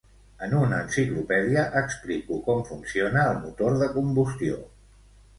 [0.45, 4.57] En una enciclopèdia explico com funciona el motor de combustió.